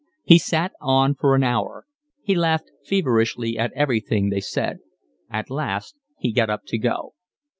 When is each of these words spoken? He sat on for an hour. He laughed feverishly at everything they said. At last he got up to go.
He 0.23 0.39
sat 0.39 0.71
on 0.81 1.13
for 1.13 1.35
an 1.35 1.43
hour. 1.43 1.85
He 2.23 2.33
laughed 2.33 2.71
feverishly 2.83 3.55
at 3.55 3.71
everything 3.75 4.29
they 4.31 4.39
said. 4.39 4.79
At 5.29 5.51
last 5.51 5.95
he 6.17 6.31
got 6.31 6.49
up 6.49 6.61
to 6.69 6.79
go. 6.79 7.13